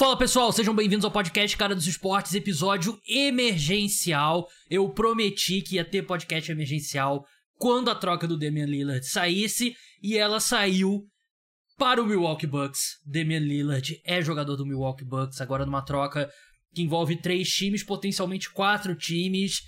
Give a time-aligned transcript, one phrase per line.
[0.00, 4.48] Fala pessoal, sejam bem-vindos ao podcast Cara dos Esportes, episódio emergencial.
[4.70, 7.22] Eu prometi que ia ter podcast emergencial
[7.58, 11.02] quando a troca do Damian Lillard saísse e ela saiu
[11.76, 12.92] para o Milwaukee Bucks.
[13.04, 16.30] Damian Lillard é jogador do Milwaukee Bucks agora numa troca
[16.74, 19.60] que envolve três times, potencialmente quatro times.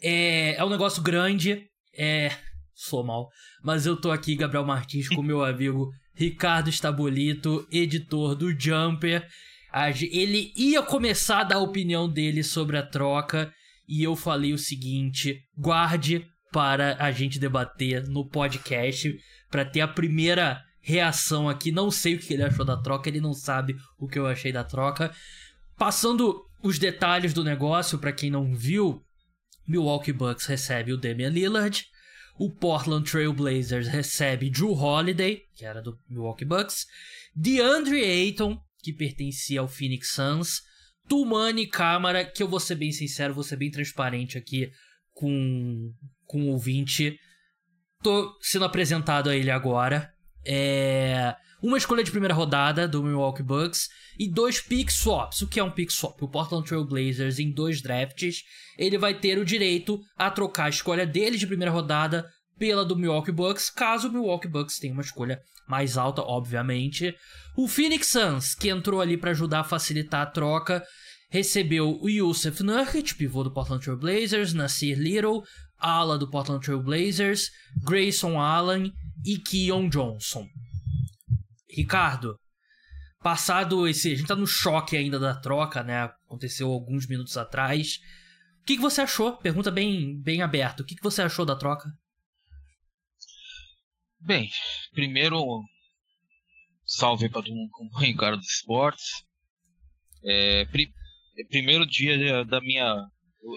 [0.00, 1.66] É, é um negócio grande.
[1.98, 2.30] É.
[2.72, 3.28] Sou mal.
[3.60, 9.28] Mas eu tô aqui, Gabriel Martins, com meu amigo Ricardo Stabolito, editor do Jumper.
[10.02, 13.52] Ele ia começar a dar a opinião dele sobre a troca
[13.88, 19.18] e eu falei o seguinte: guarde para a gente debater no podcast,
[19.50, 21.72] para ter a primeira reação aqui.
[21.72, 24.52] Não sei o que ele achou da troca, ele não sabe o que eu achei
[24.52, 25.10] da troca.
[25.76, 29.02] Passando os detalhes do negócio para quem não viu,
[29.66, 31.84] Milwaukee Bucks recebe o Damian Lillard,
[32.38, 36.86] o Portland Trail Blazers recebe Drew Holiday, que era do Milwaukee Bucks,
[37.34, 40.60] DeAndre Ayton, que pertencia ao Phoenix Suns,
[41.08, 44.70] Tumani Câmara, que eu vou ser bem sincero, vou ser bem transparente aqui
[45.14, 45.90] com,
[46.26, 47.18] com o ouvinte.
[48.02, 50.12] Tô sendo apresentado a ele agora.
[50.46, 55.40] É uma escolha de primeira rodada do Milwaukee Bucks e dois pick swaps.
[55.40, 56.20] O que é um pick swap?
[56.20, 58.42] O Portland Trail Blazers em dois drafts,
[58.76, 62.96] ele vai ter o direito a trocar a escolha dele de primeira rodada pela do
[62.96, 67.14] Milwaukee Bucks, caso o Milwaukee Bucks tenha uma escolha mais alta, obviamente.
[67.56, 70.84] O Phoenix Suns, que entrou ali para ajudar a facilitar a troca,
[71.30, 75.42] recebeu o Yusuf Nurkic, pivô do Portland Trail Blazers, Nasir Little,
[75.78, 77.50] ala do Portland Trail Blazers,
[77.82, 78.92] Grayson Allen
[79.24, 80.46] e Keon Johnson.
[81.68, 82.38] Ricardo,
[83.22, 84.12] passado esse.
[84.12, 86.04] A gente tá no choque ainda da troca, né?
[86.26, 87.98] Aconteceu alguns minutos atrás.
[88.60, 89.36] O que, que você achou?
[89.36, 90.82] Pergunta bem, bem aberta.
[90.82, 91.90] O que, que você achou da troca?
[94.26, 94.50] Bem,
[94.94, 95.38] primeiro,
[96.86, 99.22] salve para todo mundo que acompanha o cara dos esportes.
[100.24, 100.90] É, pri,
[101.50, 103.06] primeiro dia da minha.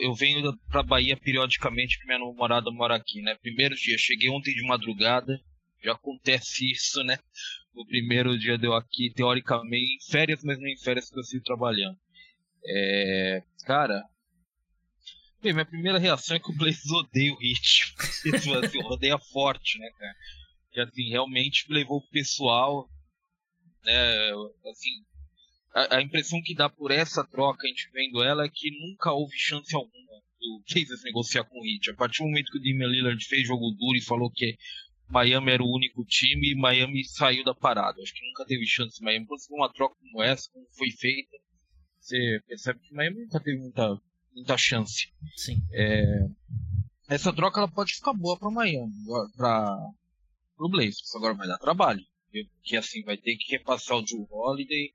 [0.01, 3.35] Eu venho pra Bahia periodicamente, porque minha namorada mora aqui, né?
[3.35, 5.39] Primeiro dia, cheguei ontem de madrugada,
[5.81, 7.17] já acontece isso, né?
[7.73, 11.45] O primeiro dia deu aqui, teoricamente, em férias, mas nem em férias que eu sigo
[11.45, 11.97] trabalhando.
[12.65, 14.03] É, cara,
[15.41, 17.93] bem, minha primeira reação é que o Blaze odeia o Hit.
[18.65, 20.15] assim, odeia forte, né, cara?
[20.81, 22.89] Assim, realmente levou o pessoal,
[23.83, 24.31] né,
[24.71, 25.05] assim,
[25.73, 29.11] a, a, impressão que dá por essa troca, a gente vendo ela, é que nunca
[29.11, 30.07] houve chance alguma
[30.39, 31.89] do Blazers negociar com o Hit.
[31.89, 34.57] A partir do momento que o Damian Lillard fez jogo duro e falou que
[35.09, 38.01] Miami era o único time Miami saiu da parada.
[38.01, 39.25] Acho que nunca teve chance Miami.
[39.25, 41.37] Quando você uma troca como essa, como foi feita,
[41.99, 43.99] você percebe que Miami nunca teve muita,
[44.33, 45.11] muita chance.
[45.35, 45.61] Sim.
[45.71, 46.27] É,
[47.09, 48.93] essa troca ela pode ficar boa para Miami,
[49.35, 49.75] para
[50.59, 51.15] o Blazers.
[51.15, 52.03] Agora vai dar trabalho.
[52.31, 54.93] Porque assim, vai ter que repassar o Drew Holiday.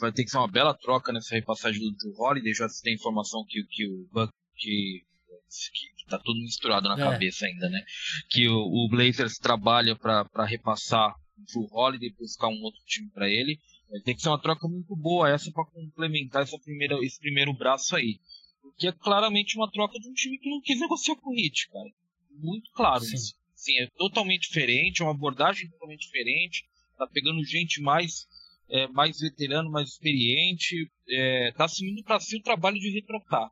[0.00, 2.54] Vai ter que ser uma bela troca nessa repassagem do Drew Holiday.
[2.54, 5.04] Já se tem informação que, que o Buck, que
[5.48, 6.98] que tá tudo misturado na é.
[6.98, 7.84] cabeça ainda, né?
[8.30, 11.14] Que o, o Blazers trabalha para repassar
[11.54, 13.58] o Holiday buscar um outro time para ele.
[14.04, 17.94] Tem que ser uma troca muito boa essa para complementar essa primeira, esse primeiro braço
[17.94, 18.18] aí.
[18.60, 21.68] Porque é claramente uma troca de um time que não quis negociar com o Hit,
[21.68, 21.90] cara.
[22.30, 23.14] Muito claro Sim.
[23.14, 23.34] isso.
[23.66, 26.64] Sim, é totalmente diferente, é uma abordagem totalmente diferente.
[26.96, 28.26] Tá pegando gente mais
[28.70, 33.50] é, mais veterano, mais experiente, é, tá assumindo para si o trabalho de retrocar,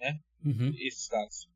[0.00, 0.18] né?
[0.44, 0.72] Uhum.
[0.78, 1.48] Esses casos.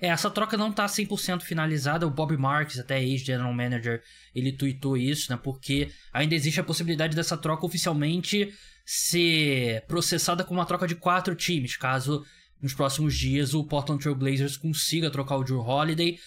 [0.00, 2.06] É, essa troca não tá 100% finalizada.
[2.06, 4.02] O Bob Marks, até ex-general manager,
[4.34, 5.38] ele tweetou isso, né?
[5.42, 8.52] Porque ainda existe a possibilidade dessa troca oficialmente
[8.84, 12.26] ser processada como uma troca de quatro times, caso
[12.60, 16.18] nos próximos dias o Portland Trail Blazers consiga trocar o Drew Holiday.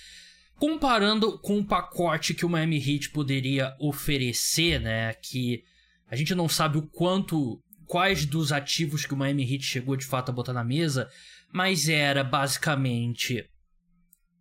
[0.57, 5.13] Comparando com o pacote que o Miami Heat poderia oferecer, né?
[5.13, 5.63] Que
[6.09, 10.05] a gente não sabe o quanto, quais dos ativos que o Miami Heat chegou de
[10.05, 11.09] fato a botar na mesa,
[11.53, 13.47] mas era basicamente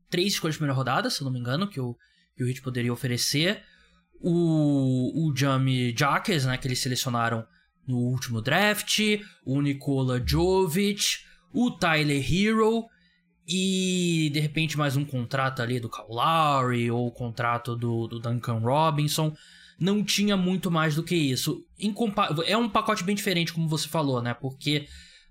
[0.08, 1.94] três escolhas de primeira rodada, se não me engano, que o,
[2.34, 3.62] que o Heat poderia oferecer.
[4.18, 7.46] O, o Jamie Jacques, né, que eles selecionaram
[7.86, 9.00] no último draft,
[9.44, 11.18] o Nikola Jovic,
[11.52, 12.86] o Tyler Hero
[13.46, 18.18] e de repente mais um contrato ali do Kyle Lowry ou o contrato do, do
[18.18, 19.34] Duncan Robinson.
[19.78, 21.64] Não tinha muito mais do que isso.
[22.46, 24.32] É um pacote bem diferente, como você falou, né?
[24.32, 24.88] Porque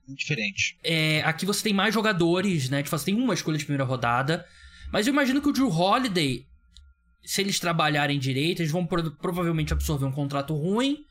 [0.08, 0.78] diferente.
[0.84, 2.84] É, aqui você tem mais jogadores, né?
[2.84, 4.46] Tipo, você tem uma escolha de primeira rodada.
[4.92, 6.46] Mas eu imagino que o Drew Holiday,
[7.24, 11.06] se eles trabalharem direito, eles vão pro provavelmente absorver um contrato ruim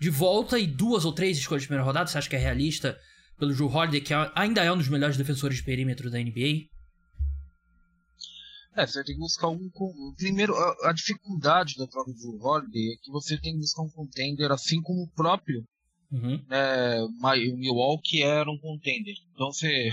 [0.00, 2.06] de volta e duas ou três escolhas de primeira rodada.
[2.06, 2.98] Você acha que é realista
[3.40, 6.68] pelo Drew Holiday, que é, ainda é um dos melhores defensores de perímetro da NBA?
[8.76, 9.68] É, você tem que buscar um.
[10.16, 13.90] Primeiro, a, a dificuldade da troca do Holiday é que você tem que buscar um
[13.90, 15.64] contender, assim como o próprio
[16.12, 16.40] uhum.
[16.48, 19.14] né, o Milwaukee era um contender.
[19.34, 19.92] Então você.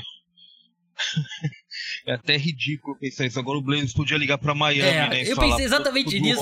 [2.05, 3.39] é até ridículo pensar isso.
[3.39, 5.23] Agora o Blazers podia ligar pra Miami, é, né?
[5.23, 6.41] Eu falar, pensei exatamente nisso.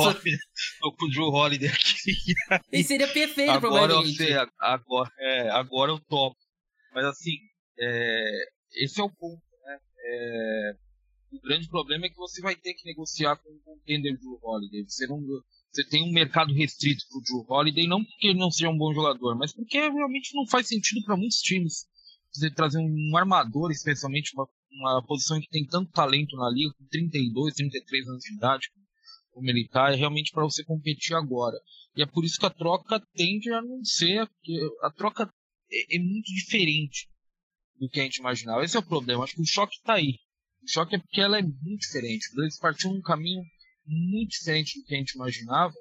[0.82, 2.34] Tô com o Drew Holiday aqui.
[2.72, 4.18] E seria perfeito agora pra Miami.
[4.20, 6.45] Eu agora, é, agora eu topo.
[6.96, 7.36] Mas assim,
[7.78, 9.80] é, esse é o ponto, né?
[10.06, 10.76] É,
[11.34, 14.86] o grande problema é que você vai ter que negociar com o contender Drew Holiday.
[14.88, 15.22] Você não
[15.72, 18.94] você tem um mercado restrito pro Drew Holiday, não porque ele não seja um bom
[18.94, 21.86] jogador, mas porque realmente não faz sentido para muitos times
[22.32, 26.86] você trazer um armador, especialmente uma, uma posição que tem tanto talento na liga, com
[26.86, 28.70] 32, 33 anos de idade,
[29.32, 31.58] como ele tá, é realmente para você competir agora.
[31.96, 34.30] E é por isso que a troca tende a não ser,
[34.82, 35.30] a troca
[35.76, 37.08] é, é muito diferente
[37.80, 38.64] do que a gente imaginava.
[38.64, 40.18] Esse é o problema, acho que o choque está aí.
[40.64, 42.28] O choque é porque ela é muito diferente.
[42.38, 43.44] Eles partiram um caminho
[43.86, 45.74] muito diferente do que a gente imaginava,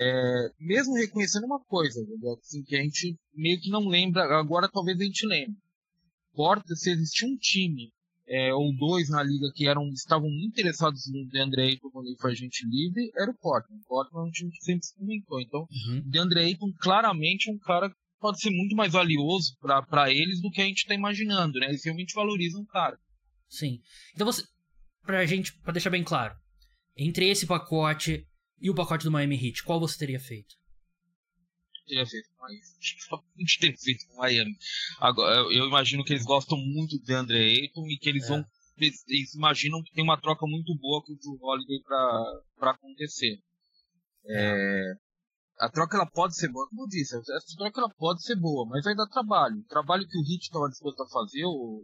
[0.00, 2.00] é, mesmo reconhecendo uma coisa,
[2.40, 5.56] assim, que a gente meio que não lembra, agora talvez a gente lembre.
[6.32, 7.92] Porta, se existia um time
[8.28, 12.32] é, ou dois na liga que eram estavam interessados no DeAndre Ayton quando ele foi
[12.32, 13.82] agente livre, era o Portland.
[13.82, 15.40] O Portland é um time que sempre se comentou.
[15.40, 16.02] Então, uhum.
[16.06, 20.60] DeAndre Ayton claramente é um cara pode ser muito mais valioso para eles do que
[20.60, 21.66] a gente está imaginando, né?
[21.66, 22.98] Eles realmente valorizam o cara.
[23.48, 23.80] Sim.
[24.14, 24.42] Então você,
[25.02, 26.36] pra gente, para deixar bem claro,
[26.96, 28.26] entre esse pacote
[28.60, 30.56] e o pacote do Miami Heat, qual você teria feito?
[31.88, 32.60] Teria feito com Miami.
[33.58, 34.56] teria feito com Miami.
[35.00, 38.28] Agora, eu imagino que eles gostam muito de Andre Ayton e que eles é.
[38.28, 38.44] vão.
[38.76, 43.40] Eles imaginam que tem uma troca muito boa com o Drew Holiday para acontecer.
[44.26, 44.92] É,
[45.58, 48.66] a troca ela pode ser boa, como eu disse, essa troca ela pode ser boa,
[48.68, 49.58] mas vai dar trabalho.
[49.58, 51.82] O trabalho que o Heat estava disposto a fazer, o,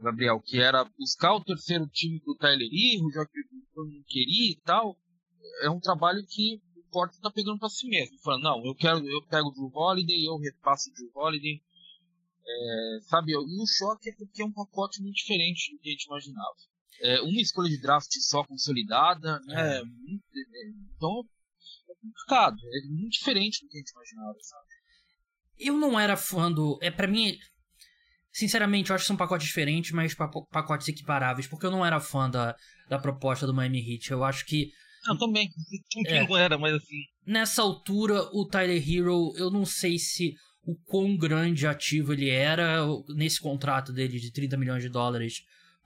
[0.00, 3.40] Gabriel, que era buscar o terceiro time do Tyler Hero, já que
[3.74, 4.96] não queria e tal,
[5.62, 8.98] é um trabalho que o Porto está pegando para si mesmo, falando, não, eu quero,
[9.06, 11.60] eu pego o Drew Holiday, eu repasso o Drew Holiday,
[12.46, 15.92] é, sabe, e o choque é porque é um pacote muito diferente do que a
[15.92, 16.54] gente imaginava.
[17.00, 19.82] É, uma escolha de draft só consolidada, né, é.
[20.96, 21.35] então é
[22.06, 24.66] complicado, é muito diferente do que a gente imaginava, sabe.
[25.58, 27.36] Eu não era fã do, é para mim
[28.36, 32.28] Sinceramente, eu acho que são pacotes diferentes, mas pacotes equiparáveis, porque eu não era fã
[32.28, 32.54] da,
[32.86, 34.10] da proposta do Miami Heat.
[34.10, 34.68] Eu acho que.
[35.08, 35.48] Eu também.
[36.06, 37.00] É, não era, mas assim.
[37.26, 40.34] Nessa altura, o Tyler Hero, eu não sei se
[40.66, 45.36] o quão grande ativo ele era nesse contrato dele de 30 milhões de dólares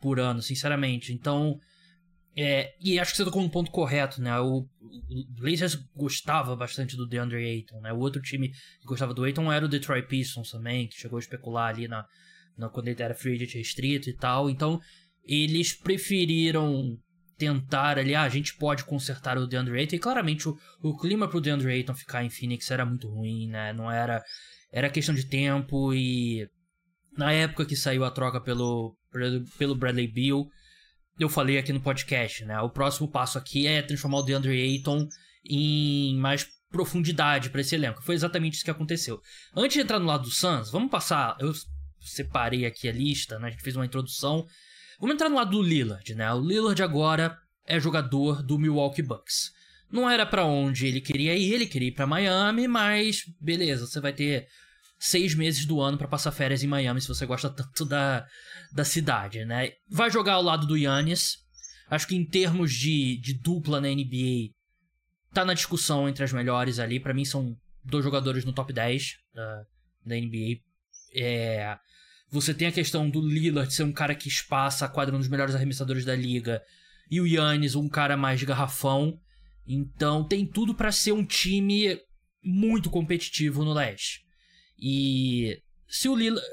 [0.01, 1.13] por ano, sinceramente.
[1.13, 1.57] Então.
[2.37, 4.39] É, e acho que você tocou um ponto correto, né?
[4.39, 4.69] O, o
[5.41, 7.93] Blazers gostava bastante do DeAndre Ayton, né?
[7.93, 11.21] O outro time que gostava do Ayton era o Detroit Pistons também, que chegou a
[11.21, 12.07] especular ali na,
[12.73, 14.49] quando ele era free agent restrito e tal.
[14.49, 14.81] Então,
[15.25, 16.99] eles preferiram
[17.37, 19.97] tentar ali, ah, a gente pode consertar o DeAndre Ayton.
[19.97, 23.73] E claramente o, o clima pro DeAndre Ayton ficar em Phoenix era muito ruim, né?
[23.73, 24.23] Não era.
[24.73, 26.49] Era questão de tempo e.
[27.17, 28.97] Na época que saiu a troca pelo,
[29.59, 30.47] pelo Bradley Beal,
[31.21, 32.59] eu falei aqui no podcast, né?
[32.61, 35.07] O próximo passo aqui é transformar o DeAndre Ayton
[35.45, 38.03] em mais profundidade para esse elenco.
[38.03, 39.21] Foi exatamente isso que aconteceu.
[39.55, 41.37] Antes de entrar no lado do Suns, vamos passar.
[41.39, 41.53] Eu
[42.01, 43.49] separei aqui a lista, né?
[43.49, 44.47] A gente fez uma introdução.
[44.99, 46.33] Vamos entrar no lado do Lillard, né?
[46.33, 49.53] O Lillard agora é jogador do Milwaukee Bucks.
[49.91, 54.01] Não era para onde ele queria ir, ele queria ir para Miami, mas beleza, você
[54.01, 54.47] vai ter
[55.01, 58.27] seis meses do ano para passar férias em Miami se você gosta tanto da,
[58.71, 59.71] da cidade, né?
[59.89, 61.39] Vai jogar ao lado do Yannis.
[61.89, 64.53] Acho que em termos de, de dupla na NBA,
[65.33, 67.01] tá na discussão entre as melhores ali.
[67.01, 69.65] para mim são dois jogadores no top 10 da,
[70.05, 70.61] da NBA.
[71.17, 71.79] É,
[72.31, 75.29] você tem a questão do Lillard ser um cara que espaça a quadra um dos
[75.29, 76.63] melhores arremessadores da liga.
[77.11, 79.19] E o Yannis, um cara mais garrafão.
[79.67, 81.99] Então tem tudo para ser um time
[82.45, 84.29] muito competitivo no leste.
[84.81, 86.47] E se o Lillard.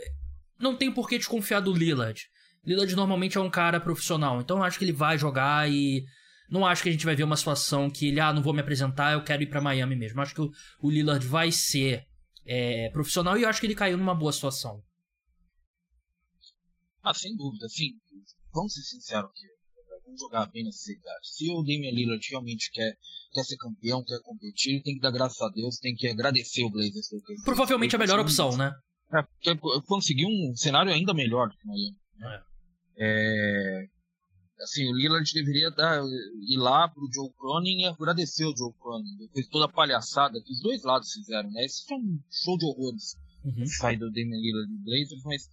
[0.60, 2.28] Não tem por que desconfiar do Lillard.
[2.66, 4.42] Lillard normalmente é um cara profissional.
[4.42, 6.04] Então eu acho que ele vai jogar e.
[6.50, 8.62] Não acho que a gente vai ver uma situação que ele, ah, não vou me
[8.62, 10.22] apresentar, eu quero ir para Miami mesmo.
[10.22, 12.08] Acho que o, Lillard vai ser
[12.46, 14.82] é, profissional e eu acho que ele caiu numa boa situação.
[17.04, 17.92] Ah, sem dúvida, assim,
[18.54, 19.57] vamos ser sinceros aqui.
[20.16, 21.28] Jogar bem nessa idade.
[21.28, 22.96] Se o Damian Lillard realmente quer,
[23.34, 26.64] quer ser campeão, quer competir, ele tem que dar graças a Deus, tem que agradecer
[26.64, 27.10] o Blazers.
[27.44, 28.72] Provavelmente a melhor opção, né?
[29.14, 31.98] É, porque conseguiu um cenário ainda melhor do que o Miami.
[32.18, 32.44] Né?
[32.98, 33.84] É.
[33.84, 34.64] é.
[34.64, 39.18] Assim, o Lillard deveria dar, ir lá pro Joe Cronin e agradecer o Joe Cronin.
[39.20, 41.64] Depois toda a palhaçada que os dois lados fizeram, né?
[41.64, 43.16] Esse foi um show de horrores.
[43.46, 43.66] Uhum.
[43.68, 45.48] Sai do Damian Lillard do Blazers, mas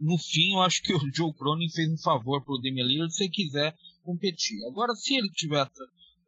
[0.00, 3.24] no fim, eu acho que o Joe Cronin fez um favor pro Damian Lillard se
[3.24, 4.58] ele quiser competir.
[4.66, 5.66] Agora, se ele tiver,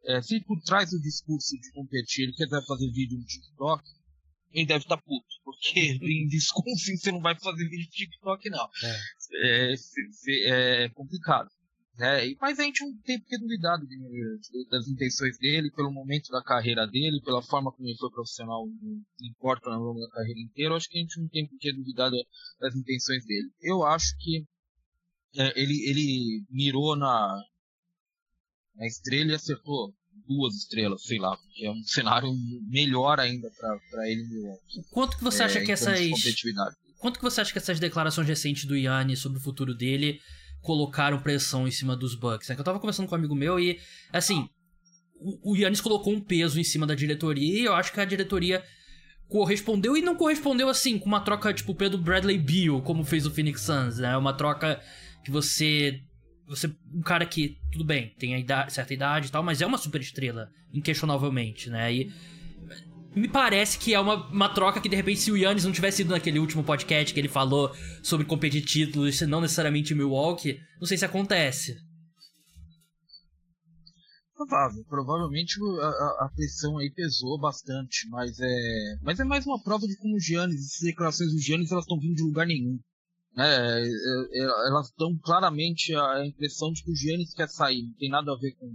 [0.05, 3.83] é, se por trás do discurso de competir, ele quiser fazer vídeo no TikTok,
[4.51, 8.49] ele deve estar tá puto, porque em Wisconsin você não vai fazer vídeo de TikTok,
[8.49, 8.69] não.
[9.33, 11.49] É, é, é complicado.
[11.97, 12.35] Né?
[12.39, 13.77] Mas a gente não tem porque duvidar
[14.69, 18.65] das intenções dele, pelo momento da carreira dele, pela forma como ele foi profissional,
[19.21, 22.09] importa ao longo da carreira inteira, acho que a gente não tem porque duvidar
[22.59, 23.49] das intenções dele.
[23.61, 24.45] Eu acho que
[25.35, 27.41] é, ele, ele mirou na,
[28.75, 29.93] na estrela e acertou
[30.27, 32.29] duas estrelas, sei lá, que é um cenário
[32.67, 34.25] melhor ainda para ele
[34.89, 35.99] Quanto que você acha é, que essas
[36.97, 40.19] Quanto que você acha que essas declarações recentes do Yanni sobre o futuro dele
[40.61, 42.49] colocaram pressão em cima dos Bucks?
[42.49, 43.79] É que eu tava conversando com um amigo meu e
[44.11, 44.47] assim,
[45.15, 48.05] o, o Yannis colocou um peso em cima da diretoria e eu acho que a
[48.05, 48.63] diretoria
[49.27, 53.31] correspondeu e não correspondeu assim com uma troca tipo Pedro Bradley Beal, como fez o
[53.31, 54.17] Phoenix Suns, né?
[54.17, 54.81] Uma troca
[55.23, 56.01] que você
[56.47, 59.65] você um cara que tudo bem tem a idade, certa idade e tal mas é
[59.65, 62.11] uma super estrela inquestionavelmente né e
[63.15, 66.01] me parece que é uma, uma troca que de repente se o Yannis não tivesse
[66.01, 70.97] ido naquele último podcast que ele falou sobre competir títulos não necessariamente Milwaukee não sei
[70.97, 71.75] se acontece.
[74.35, 79.85] Provável provavelmente a, a, pressão aí pesou bastante mas é mas é mais uma prova
[79.85, 82.79] de como o Giannis essas declarações do Giannis elas estão vindo de lugar nenhum
[83.35, 87.93] né, é, é, elas dão claramente a impressão de que o Giannis quer sair, não
[87.93, 88.67] tem nada a ver com,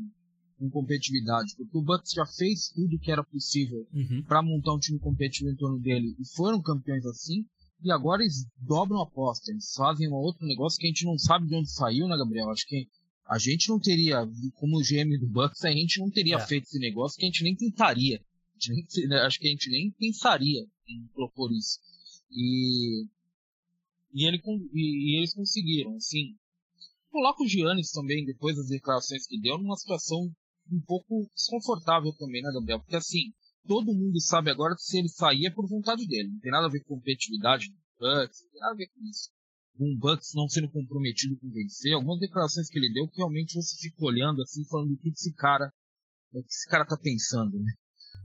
[0.58, 4.22] com competitividade, porque o Bucks já fez tudo que era possível uhum.
[4.26, 7.44] para montar um time competitivo em torno dele e foram campeões assim,
[7.82, 11.18] e agora eles dobram a aposta, eles fazem um outro negócio que a gente não
[11.18, 12.50] sabe de onde saiu, né, Gabriel?
[12.50, 12.88] Acho que
[13.26, 16.46] a gente não teria, como GM do Bucks, a gente não teria é.
[16.46, 18.20] feito esse negócio que a gente nem tentaria.
[18.68, 21.78] Nem, né, acho que a gente nem pensaria em propor isso.
[22.30, 23.06] E
[24.16, 24.40] e, ele,
[24.72, 26.34] e, e eles conseguiram, assim.
[27.10, 30.34] Coloca o Giannis também, depois das declarações que deu, numa situação
[30.70, 32.80] um pouco desconfortável também, né, Gabriel?
[32.80, 33.32] Porque assim,
[33.66, 36.30] todo mundo sabe agora que se ele sair é por vontade dele.
[36.30, 39.04] Não tem nada a ver com competitividade do Bucks, não tem nada a ver com
[39.08, 39.30] isso.
[39.76, 41.92] Com o Bucks não sendo comprometido com vencer.
[41.92, 45.32] Algumas declarações que ele deu que realmente você fica olhando assim, falando o que esse
[45.34, 45.70] cara.
[46.32, 47.72] O que esse cara tá pensando, né?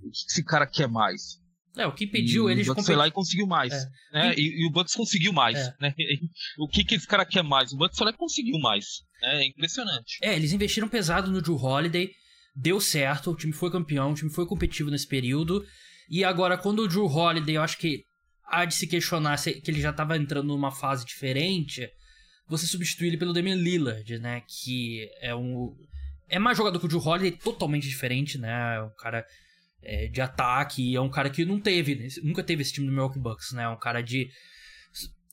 [0.01, 1.41] O que esse cara quer mais?
[1.77, 2.85] É, o que impediu e de competir.
[2.85, 3.71] foi lá e conseguiu mais.
[3.73, 3.89] É.
[4.13, 4.33] Né?
[4.35, 5.57] E, e, o Bucks conseguiu mais.
[5.57, 5.75] É.
[5.79, 5.93] Né?
[6.59, 7.71] O que, que esse cara quer mais?
[7.71, 8.85] O Bucks foi lá e conseguiu mais.
[9.21, 9.43] Né?
[9.43, 10.19] É impressionante.
[10.21, 12.11] É, eles investiram pesado no Drew Holiday.
[12.53, 15.65] Deu certo, o time foi campeão, o time foi competitivo nesse período.
[16.09, 18.03] E agora, quando o Drew Holiday, eu acho que
[18.45, 21.89] há de se questionar se, que ele já estava entrando numa fase diferente,
[22.47, 24.43] você substitui ele pelo Damian Lillard, né?
[24.45, 25.73] Que é um.
[26.27, 28.75] É mais jogador que o Drew Holiday, totalmente diferente, né?
[28.75, 29.25] É um cara
[29.81, 30.93] é, de ataque.
[30.93, 33.63] É um cara que não teve, nunca teve esse time do Milwaukee Bucks, né?
[33.63, 34.29] É um cara de.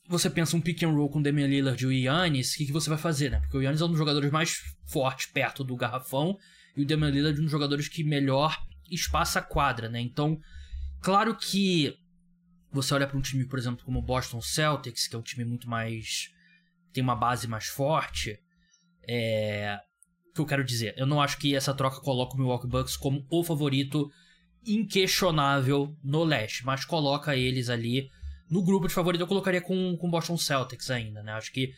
[0.07, 2.65] Você pensa um pick and roll com o Damian Lillard e o Yannis, o que,
[2.67, 3.39] que você vai fazer, né?
[3.41, 4.57] Porque o Yannis é um dos jogadores mais
[4.87, 6.37] fortes perto do garrafão
[6.75, 8.57] e o Damian Lillard é um dos jogadores que melhor
[8.89, 9.99] espaça a quadra, né?
[9.99, 10.39] Então,
[11.01, 11.97] claro que
[12.71, 15.43] você olha para um time, por exemplo, como o Boston Celtics, que é um time
[15.43, 16.29] muito mais.
[16.93, 18.39] tem uma base mais forte.
[19.07, 19.79] É.
[20.29, 20.93] O que eu quero dizer?
[20.95, 24.09] Eu não acho que essa troca coloca o Milwaukee Bucks como o favorito
[24.65, 28.09] inquestionável no leste, mas coloca eles ali
[28.49, 29.21] no grupo de favorito.
[29.21, 31.33] Eu colocaria com o Boston Celtics ainda, né?
[31.33, 31.73] Acho que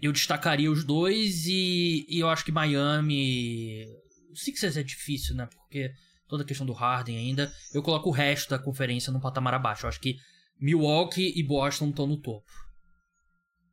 [0.00, 3.86] eu destacaria os dois e, e eu acho que Miami.
[4.30, 5.46] O Sixers é difícil, né?
[5.46, 5.92] Porque
[6.30, 7.52] toda a questão do Harden ainda.
[7.74, 9.84] Eu coloco o resto da conferência no patamar abaixo.
[9.84, 10.16] Eu acho que
[10.58, 12.48] Milwaukee e Boston estão no topo.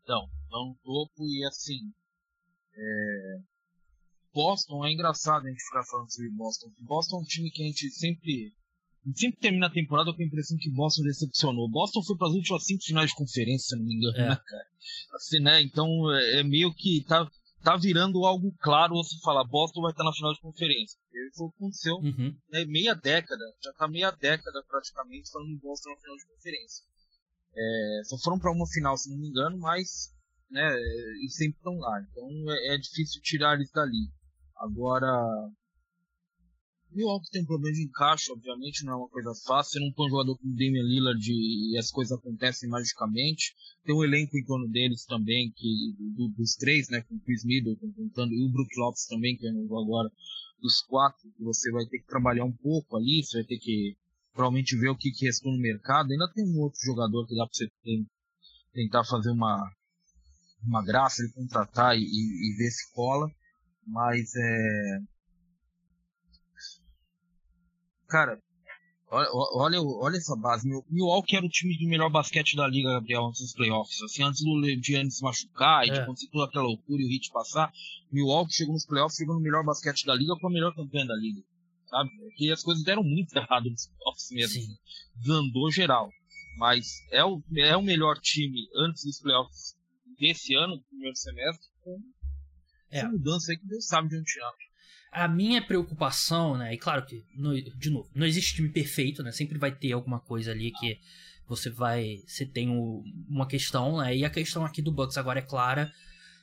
[0.01, 1.93] Então, estão no topo e assim.
[2.73, 3.37] É...
[4.33, 6.71] Boston é engraçado a gente ficar falando sobre Boston.
[6.81, 8.53] Boston é um time que a gente sempre.
[9.03, 11.69] A gente sempre termina a temporada com a impressão que Boston decepcionou.
[11.69, 14.29] Boston foi para as últimas cinco finais de conferência, se não me engano, é.
[14.29, 14.67] né, cara?
[15.13, 15.61] Assim, né?
[15.61, 17.29] Então é, é, meio que tá,
[17.63, 20.97] tá virando algo claro você falar Boston vai estar na final de conferência.
[21.31, 22.35] Isso aconteceu uhum.
[22.51, 26.85] né, meia década, já tá meia década praticamente falando em Boston na final de conferência.
[27.55, 30.13] É, só foram para uma final, se não me engano, mas
[30.49, 30.75] né,
[31.25, 32.01] e sempre estão lá.
[32.01, 34.11] Então é, é difícil tirar eles dali.
[34.57, 35.11] Agora,
[36.91, 39.74] Milwaukee tem um problema de encaixe, obviamente, não é uma coisa fácil.
[39.74, 43.53] Você não põe um jogador como Damian Lillard e as coisas acontecem magicamente.
[43.84, 47.44] Tem um elenco em torno deles também, que do, dos três, né, com o Chris
[47.44, 50.12] Middleton, contando, e o Brook Lopes também, que é novo agora,
[50.62, 53.96] dos quatro, que você vai ter que trabalhar um pouco ali, você vai ter que
[54.34, 56.12] provavelmente ver o que, que restou no mercado.
[56.12, 57.70] Ainda tem um outro jogador que dá pra você
[58.74, 59.72] tentar fazer uma,
[60.63, 63.29] uma graça, ele contratar e, e ver se cola.
[63.86, 65.00] Mas é.
[68.07, 68.41] Cara,
[69.09, 70.67] olha, olha, olha essa base.
[70.89, 74.01] Milwaukee era o time de melhor basquete da liga, Gabriel, antes dos playoffs.
[74.03, 75.93] Assim, antes do Giannis se machucar e é.
[75.93, 77.71] de acontecer toda aquela loucura e o Hit passar,
[78.11, 81.15] Milwaukee chegou nos playoffs, chegou no melhor basquete da liga com a melhor campeã da
[81.15, 81.41] liga.
[81.87, 82.09] sabe?
[82.17, 84.61] Porque as coisas deram muito errado nos playoffs mesmo.
[84.61, 84.77] Sim.
[85.15, 86.09] Desandou geral.
[86.57, 89.75] Mas é o, é o melhor time antes dos playoffs
[90.19, 91.99] desse ano, primeiro semestre, com
[92.89, 92.97] é.
[92.97, 94.51] essa mudança aí que Deus sabe de onde tirar.
[95.11, 96.73] A minha preocupação, né?
[96.73, 99.31] E claro que, no, de novo, não existe time perfeito, né?
[99.31, 100.99] Sempre vai ter alguma coisa ali que
[101.47, 102.17] você vai.
[102.27, 104.15] Você tem o, uma questão, né?
[104.15, 105.91] E a questão aqui do Bucks agora é clara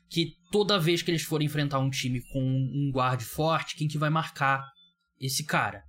[0.09, 3.99] que toda vez que eles forem enfrentar um time com um guard forte, quem que
[3.99, 4.64] vai marcar
[5.21, 5.83] esse cara?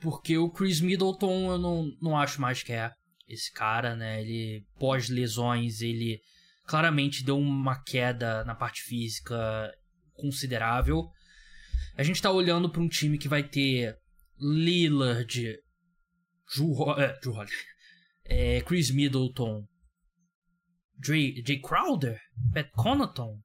[0.00, 2.92] Porque o Chris Middleton eu não, não acho mais que é
[3.28, 4.20] esse cara, né?
[4.20, 6.20] Ele pós lesões, ele
[6.66, 9.72] claramente deu uma queda na parte física
[10.14, 11.08] considerável.
[11.96, 13.98] A gente tá olhando para um time que vai ter
[14.38, 15.58] Lillard,
[16.54, 17.34] Drew, é, Drew
[18.24, 19.66] é, Chris Middleton,
[21.02, 22.20] Jay, Jay Crowder,
[22.52, 23.40] Pat Connaughton.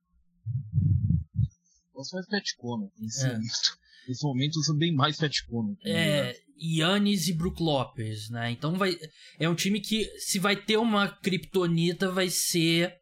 [1.93, 3.37] Gosto mais Pat Connaughton nesse, é.
[4.07, 5.87] nesse momento sou bem mais Pat Connaughton.
[5.87, 8.51] É, Yannis e Brook Lopes, né?
[8.51, 8.97] Então vai
[9.39, 12.99] é um time que se vai ter uma kryptonita vai ser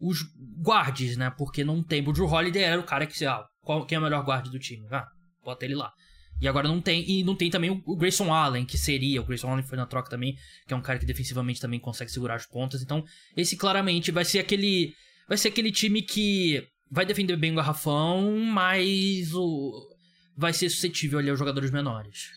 [0.00, 0.18] os
[0.58, 1.30] guardes, né?
[1.30, 4.02] Porque não tem o Drew Holiday era o cara que ah, qual, quem é o
[4.02, 4.86] melhor guarda do time?
[4.90, 5.06] Ah,
[5.44, 5.92] bota ele lá.
[6.40, 7.08] E agora não tem.
[7.08, 9.20] E não tem também o Grayson Allen, que seria.
[9.20, 10.36] O Grayson Allen foi na troca também,
[10.66, 12.82] que é um cara que defensivamente também consegue segurar as pontas.
[12.82, 13.04] Então,
[13.36, 14.94] esse claramente vai ser aquele.
[15.28, 19.86] Vai ser aquele time que vai defender bem o garrafão, mas o,
[20.36, 22.30] vai ser suscetível ali aos jogadores menores.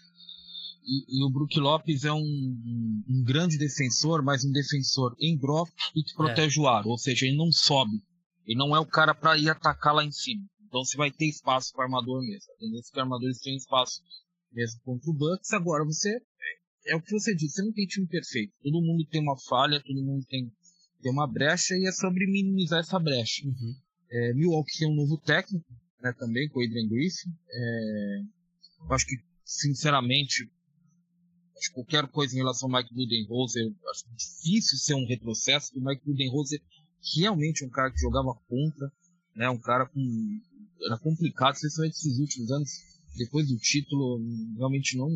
[0.86, 5.72] E, e, o Brook Lopes é um, um, grande defensor, mas um defensor em drop
[5.96, 6.62] e que protege é.
[6.62, 6.86] o ar.
[6.86, 8.04] Ou seja, ele não sobe.
[8.46, 10.44] Ele não é o cara para ir atacar lá em cima.
[10.74, 12.52] Então você vai ter espaço para armador mesmo.
[12.52, 14.02] A tendência é que armadores têm espaço
[14.52, 15.54] mesmo contra o Bucks.
[15.54, 16.20] Agora você.
[16.88, 18.52] É o que você disse, você não tem time perfeito.
[18.64, 20.52] Todo mundo tem uma falha, todo mundo tem,
[21.00, 23.46] tem uma brecha e é sobre minimizar essa brecha.
[23.46, 23.76] Uhum.
[24.10, 25.64] É, Milwaukee tem um novo técnico,
[26.02, 27.30] né, também, com o Adrian Griffin.
[27.50, 28.20] É,
[28.82, 29.16] eu acho que,
[29.46, 30.52] sinceramente,
[31.56, 35.80] acho que qualquer coisa em relação ao Mike Budenholzer, acho difícil ser um retrocesso, porque
[35.80, 36.62] o Mike Budenholzer
[37.16, 38.92] realmente é um cara que jogava contra,
[39.36, 40.02] né, um cara com
[40.86, 42.70] era complicado, especialmente esses últimos anos,
[43.16, 44.20] depois do título,
[44.58, 45.10] realmente não,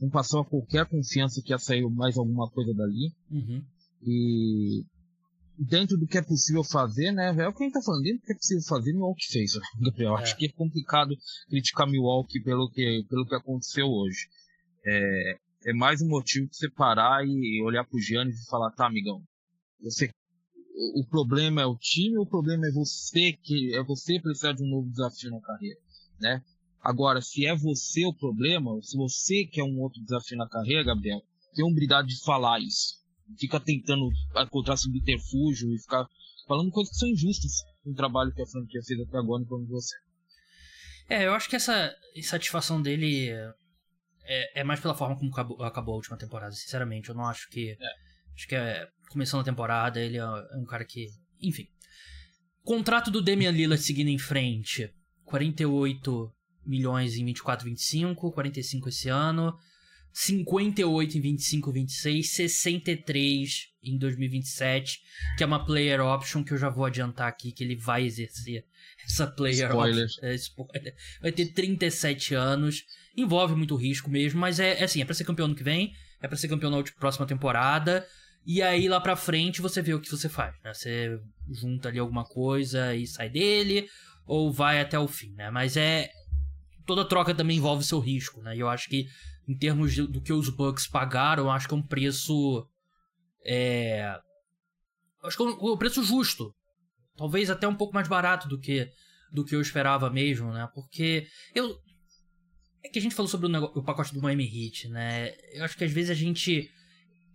[0.00, 3.12] não passou a qualquer confiança que ia sair mais alguma coisa dali.
[3.30, 3.64] Uhum.
[4.02, 4.84] E
[5.58, 7.34] dentro do que é possível fazer, né?
[7.36, 9.54] É o que a gente tá falando, dentro do que é possível fazer, Milwaukee fez,
[9.54, 10.16] né, Gabriel.
[10.16, 10.22] É.
[10.22, 11.14] Acho que é complicado
[11.48, 14.28] criticar Milwaukee pelo que, pelo que aconteceu hoje.
[14.84, 18.86] É, é mais um motivo de você parar e olhar pro Giannis e falar, tá,
[18.86, 19.22] amigão,
[19.82, 20.10] você
[20.94, 24.68] o problema é o time, o problema é você que é você precisar de um
[24.68, 25.78] novo desafio na carreira,
[26.18, 26.42] né?
[26.82, 31.22] Agora, se é você o problema, se você quer um outro desafio na carreira, Gabriel,
[31.54, 32.98] tem a humildade de falar isso.
[33.38, 36.06] Fica tentando encontrar subterfúgio e ficar
[36.48, 37.52] falando coisas que são injustas
[37.84, 39.94] no trabalho que a franquia fez até agora em você.
[41.10, 43.30] É, eu acho que essa insatisfação dele
[44.24, 47.10] é, é mais pela forma como acabou, acabou, a última temporada, sinceramente.
[47.10, 47.72] Eu não acho que.
[47.72, 51.08] É Acho que é começando a temporada, ele é, um cara que.
[51.42, 51.68] Enfim.
[52.62, 54.90] Contrato do Damian Lillard seguindo em frente.
[55.24, 56.32] 48
[56.66, 59.56] milhões em 24, 25, 45 esse ano.
[60.12, 65.00] 58 em 25, 26, 63 em 2027,
[65.36, 68.64] que é uma player option que eu já vou adiantar aqui que ele vai exercer
[69.04, 70.04] essa player spoiler.
[70.04, 70.26] option.
[70.26, 70.94] É, spoiler.
[71.22, 72.84] Vai ter 37 anos,
[73.16, 75.94] envolve muito risco mesmo, mas é, é assim, é para ser campeão no que vem,
[76.20, 78.06] é para ser campeão na próxima temporada.
[78.44, 80.72] E aí lá pra frente você vê o que você faz, né?
[80.72, 83.86] Você junta ali alguma coisa e sai dele,
[84.26, 85.50] ou vai até o fim, né?
[85.50, 86.10] Mas é.
[86.86, 88.56] Toda troca também envolve seu risco, né?
[88.56, 89.06] E eu acho que,
[89.46, 92.66] em termos de, do que os Bucks pagaram, eu acho que é um preço.
[93.44, 94.18] É.
[95.22, 96.52] Acho que é um, um preço justo.
[97.16, 98.90] Talvez até um pouco mais barato do que
[99.32, 100.68] do que eu esperava mesmo, né?
[100.74, 101.78] Porque eu.
[102.82, 105.34] É que a gente falou sobre o, negócio, o pacote do Miami Heat, né?
[105.52, 106.70] Eu acho que às vezes a gente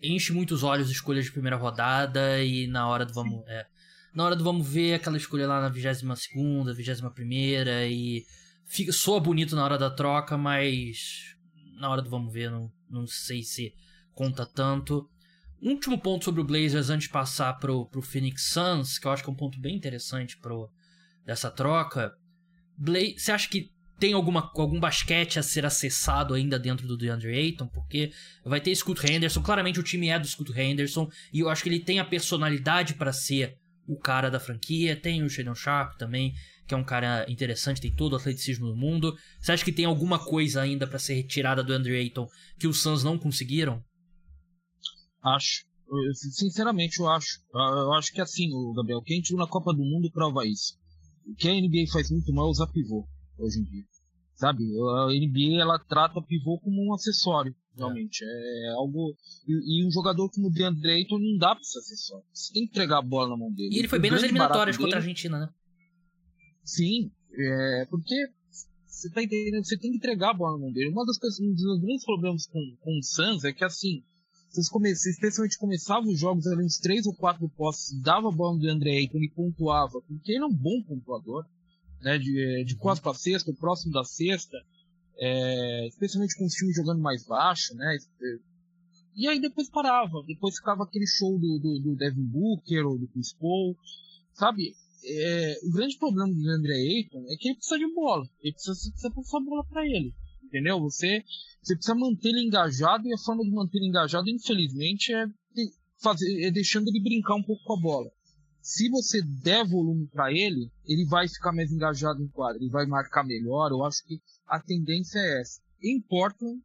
[0.07, 3.43] enche muitos olhos escolhas de primeira rodada e na hora do vamos.
[3.47, 3.65] É,
[4.13, 8.25] na hora do vamos ver aquela escolha lá na 22 segunda, 21 primeira e
[8.65, 11.35] fica, soa bonito na hora da troca, mas
[11.77, 13.73] na hora do vamos ver não, não sei se
[14.13, 15.09] conta tanto.
[15.61, 19.11] Um último ponto sobre o Blazers antes de passar pro, pro Phoenix Suns, que eu
[19.11, 20.69] acho que é um ponto bem interessante pro,
[21.25, 22.13] dessa troca.
[23.17, 27.67] Você acha que tem alguma, algum basquete a ser acessado ainda dentro do DeAndre Ayton,
[27.67, 28.11] porque
[28.43, 31.69] vai ter Scoot Henderson, claramente o time é do Scoot Henderson, e eu acho que
[31.69, 36.33] ele tem a personalidade para ser o cara da franquia, tem o Shadon Sharp também,
[36.67, 39.15] que é um cara interessante, tem todo o atleticismo do mundo.
[39.39, 42.27] Você acha que tem alguma coisa ainda para ser retirada do Andrew Ayton
[42.57, 43.83] que os Suns não conseguiram?
[45.23, 45.63] Acho.
[46.31, 47.39] Sinceramente, eu acho.
[47.53, 50.73] Eu acho que assim, o Gabriel, quem a na Copa do Mundo prova isso.
[51.27, 53.83] O que a NBA faz muito mal é usar pivô hoje em dia.
[54.35, 54.63] Sabe?
[54.63, 58.23] A NBA ela trata pivô como um acessório, realmente.
[58.23, 59.15] É, é algo.
[59.47, 62.25] E, e, um jogador como o DeAndre Ayton não dá pra ser acessório.
[62.33, 63.73] Você tem que entregar a bola na mão dele.
[63.73, 65.49] E ele foi bem nas eliminatórias contra a Argentina, né?
[66.63, 68.29] Sim, é, porque
[68.85, 70.89] você tá entendendo, você tem que entregar a bola na mão dele.
[70.89, 74.03] Uma das coisas, um dos grandes problemas com, com o Suns é que assim,
[74.49, 78.57] vocês, come, especialmente começavam os jogos ali uns três ou quatro postos, dava a bola
[78.57, 81.45] do André Ayton e pontuava, porque ele é um bom pontuador,
[82.01, 84.57] né, de, de quase para sexta, próximo da sexta,
[85.17, 87.97] é, especialmente com os times jogando mais baixo, né,
[89.15, 93.07] e aí depois parava, depois ficava aquele show do, do, do Devin Booker ou do
[93.07, 93.77] Chris Paul,
[94.33, 94.75] sabe,
[95.07, 98.27] é, o grande problema do André Ayton é que ele precisa de bola.
[98.41, 100.13] Ele precisa, você passar a bola para ele.
[100.43, 100.79] Entendeu?
[100.79, 101.23] Você,
[101.61, 105.25] você precisa manter ele engajado e a forma de manter ele engajado, infelizmente, é,
[106.01, 108.11] fazer, é deixando ele brincar um pouco com a bola.
[108.65, 112.87] Se você der volume para ele, ele vai ficar mais engajado em quadra, ele vai
[112.87, 113.69] marcar melhor.
[113.69, 115.61] Eu acho que a tendência é essa.
[115.83, 116.59] Em Portland,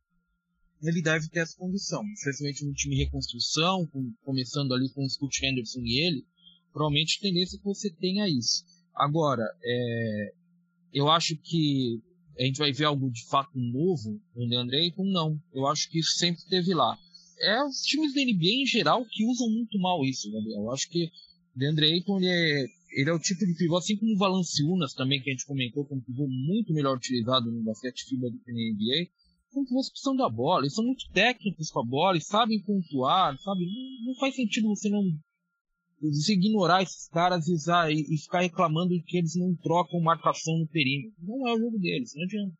[0.82, 5.44] ele deve ter essa condição, especialmente no time reconstrução, com, começando ali com o Scott
[5.44, 6.26] Henderson e ele
[6.72, 8.64] provavelmente a tendência é que você tenha isso.
[8.94, 10.32] Agora, é,
[10.94, 12.00] eu acho que
[12.38, 15.04] a gente vai ver algo de fato novo no DeAndre Ayton?
[15.04, 15.38] Não.
[15.52, 16.98] Eu acho que isso sempre esteve lá.
[17.40, 20.62] É os times da NBA em geral que usam muito mal isso, Gabriel.
[20.62, 21.10] Eu acho que
[21.54, 25.20] DeAndre Ayton ele é, ele é o tipo de pivô, assim como o Valanciunas também,
[25.20, 28.58] que a gente comentou, como pivô muito melhor utilizado no basquete FIBA do que na
[28.58, 29.10] NBA.
[29.52, 32.62] São pivôs que precisam da bola, eles são muito técnicos com a bola, eles sabem
[32.62, 33.66] pontuar, sabe?
[33.66, 35.02] Não, não faz sentido você não
[36.00, 40.58] você ignorar esses caras e, usar, e, e, ficar reclamando que eles não trocam marcação
[40.58, 41.14] no perímetro.
[41.20, 42.54] Não é o jogo deles, não adianta.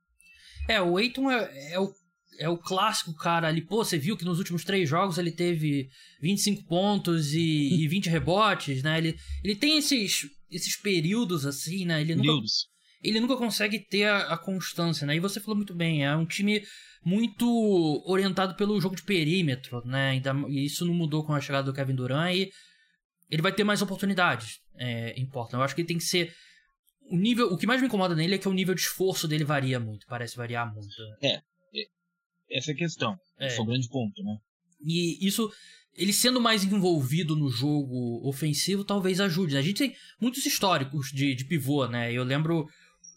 [0.68, 1.90] É, o Eiton é, é, o,
[2.38, 3.60] é o clássico cara ali.
[3.60, 5.88] Pô, você viu que nos últimos três jogos ele teve
[6.20, 7.40] 25 pontos e,
[7.84, 8.98] e 20 rebotes, né?
[8.98, 12.00] Ele, ele tem esses, esses períodos assim, né?
[12.00, 12.46] Ele nunca,
[13.02, 15.16] ele nunca consegue ter a, a constância, né?
[15.16, 16.62] E você falou muito bem, é um time
[17.04, 20.20] muito orientado pelo jogo de perímetro, né?
[20.48, 22.50] E isso não mudou com a chegada do Kevin Durant e
[23.30, 25.60] ele vai ter mais oportunidades é, em Portland.
[25.60, 26.34] Eu acho que ele tem que ser.
[27.10, 27.52] O nível.
[27.52, 30.06] O que mais me incomoda nele é que o nível de esforço dele varia muito.
[30.06, 30.94] Parece variar muito.
[31.22, 31.40] É.
[32.50, 33.16] essa é a questão.
[33.38, 33.46] É.
[33.46, 34.36] Esse é o grande ponto, né?
[34.84, 35.50] E isso.
[35.96, 39.56] Ele sendo mais envolvido no jogo ofensivo talvez ajude.
[39.56, 42.12] A gente tem muitos históricos de, de pivô, né?
[42.12, 42.64] Eu lembro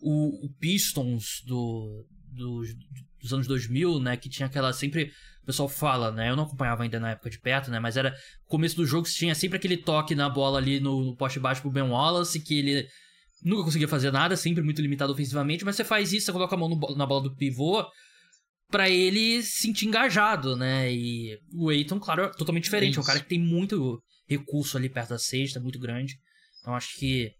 [0.01, 2.63] o, o Pistons do, do,
[3.21, 4.17] dos anos 2000, né?
[4.17, 5.11] Que tinha aquela sempre
[5.43, 6.29] o pessoal fala, né?
[6.29, 7.79] Eu não acompanhava ainda na época de perto, né?
[7.79, 8.15] Mas era
[8.47, 11.71] começo do jogo tinha sempre aquele toque na bola ali no, no poste baixo pro
[11.71, 12.87] Ben Wallace, que ele
[13.43, 16.57] nunca conseguia fazer nada, sempre muito limitado ofensivamente, mas você faz isso, você coloca a
[16.57, 17.85] mão no, na bola do pivô
[18.69, 20.91] para ele se sentir engajado, né?
[20.91, 22.97] E o Eiton, claro, é totalmente diferente.
[22.97, 26.19] É, um cara que tem muito recurso ali perto da sexta, muito grande.
[26.61, 27.31] Então acho que.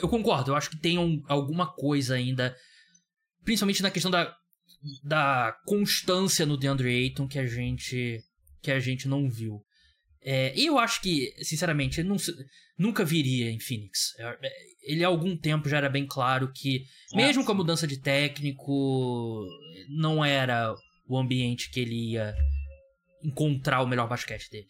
[0.00, 2.54] Eu concordo, eu acho que tem um, alguma coisa ainda.
[3.44, 4.36] Principalmente na questão da
[5.02, 8.20] da constância no DeAndre Ayton que a gente
[8.60, 9.64] que a gente não viu.
[10.24, 12.16] É, e eu acho que, sinceramente, não,
[12.78, 14.14] nunca viria em Phoenix.
[14.18, 14.52] É, é,
[14.84, 19.44] ele há algum tempo já era bem claro que, mesmo com a mudança de técnico,
[19.88, 20.74] não era
[21.08, 22.34] o ambiente que ele ia
[23.24, 24.68] encontrar o melhor basquete dele.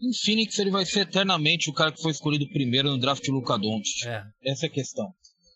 [0.00, 3.30] Em Phoenix ele vai ser eternamente o cara que foi escolhido primeiro no draft de
[3.30, 4.04] Luka Doncic.
[4.04, 4.24] É.
[4.44, 5.14] Essa é a questão.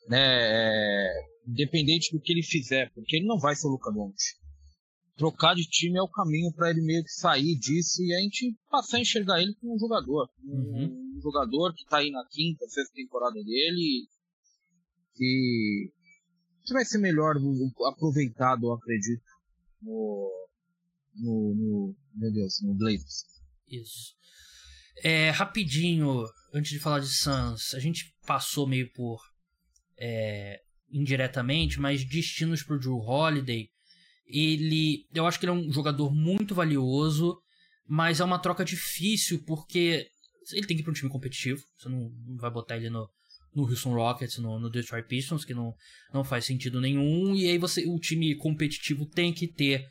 [0.09, 0.21] Né?
[0.23, 4.37] É independente do que ele fizer, porque ele não vai ser o Luca Doncic.
[5.17, 8.55] Trocar de time é o caminho para ele meio que sair disso e a gente
[8.71, 10.29] passar a enxergar ele como um jogador.
[10.45, 11.15] Uhum.
[11.17, 14.07] Um jogador que está aí na quinta, sexta temporada dele
[15.17, 15.91] que,
[16.65, 17.35] que vai ser melhor
[17.89, 19.25] aproveitado, eu acredito,
[19.83, 20.49] no,
[21.15, 23.25] no, no meu Deus, no Blazers.
[23.69, 24.15] Isso.
[25.03, 26.25] É, rapidinho,
[26.55, 29.21] antes de falar de Suns, a gente passou meio por
[29.99, 33.71] é, indiretamente, mas destinos para o Drew Holiday.
[34.27, 37.39] Ele, eu acho que ele é um jogador muito valioso,
[37.89, 40.07] mas é uma troca difícil porque
[40.53, 41.63] ele tem que ir para um time competitivo.
[41.79, 43.09] Você não, vai botar ele no,
[43.55, 45.73] no Houston Rockets, no, no, Detroit Pistons, que não,
[46.13, 47.35] não faz sentido nenhum.
[47.35, 49.85] E aí você, o time competitivo tem que ter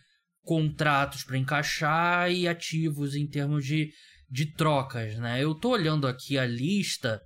[0.44, 3.92] contratos para encaixar e ativos em termos de,
[4.30, 5.44] de trocas, né?
[5.44, 7.22] Eu tô olhando aqui a lista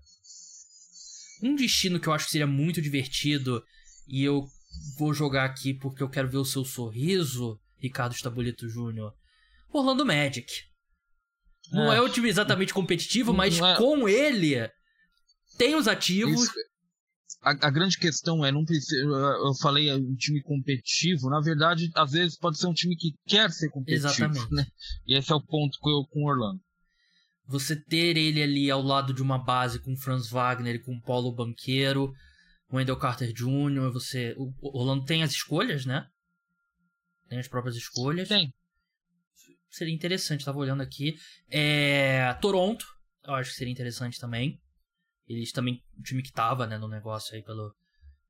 [1.41, 3.63] um destino que eu acho que seria muito divertido
[4.07, 4.45] e eu
[4.97, 9.13] vou jogar aqui porque eu quero ver o seu sorriso, Ricardo Estabolito Júnior.
[9.71, 10.47] Orlando Magic.
[11.71, 13.75] Não é, é o time exatamente competitivo, mas é...
[13.75, 14.69] com ele
[15.57, 16.43] tem os ativos.
[16.43, 16.53] Isso.
[17.41, 22.11] A, a, grande questão é, não precisa, eu falei um time competitivo, na verdade, às
[22.11, 24.53] vezes pode ser um time que quer ser competitivo, Exatamente.
[24.53, 24.67] né?
[25.07, 26.59] E esse é o ponto com eu com Orlando
[27.49, 31.33] você ter ele ali ao lado de uma base com Franz Wagner e com Paulo
[31.33, 32.13] Banqueiro
[32.71, 34.35] Wendell Carter Jr., você.
[34.37, 36.07] O Orlando tem as escolhas, né?
[37.27, 38.27] Tem as próprias escolhas.
[38.27, 38.53] Tem.
[39.69, 41.15] Seria interessante, tava olhando aqui.
[41.49, 42.33] É.
[42.35, 42.85] Toronto,
[43.23, 44.59] eu acho que seria interessante também.
[45.27, 45.83] Eles também.
[45.97, 47.75] O time que tava, né, no negócio aí pelo,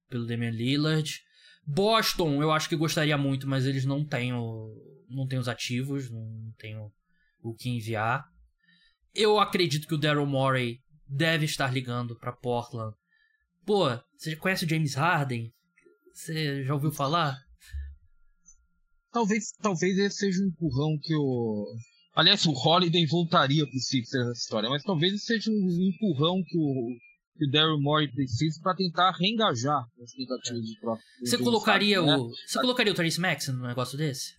[0.09, 1.21] pelo Damian Lillard.
[1.65, 4.73] Boston, eu acho que gostaria muito, mas eles não têm o,
[5.07, 6.91] não têm os ativos, não têm o,
[7.41, 8.25] o que enviar.
[9.13, 12.95] Eu acredito que o Daryl Morey deve estar ligando para Portland.
[13.69, 13.85] Pô,
[14.17, 15.53] você conhece o James Harden?
[16.11, 17.37] Você já ouviu falar?
[19.11, 21.67] Talvez, talvez esse seja um empurrão que o.
[22.15, 26.57] Aliás, o Holiday voltaria pro Sixers nessa história, mas talvez esse seja um empurrão que
[26.57, 26.97] o,
[27.37, 31.03] que o Daryl Morey precisa para tentar reengajar as tentativas de troca.
[31.23, 32.17] Você colocaria né?
[32.17, 32.27] o.
[32.47, 34.33] Você colocaria o Trace Max no negócio desse?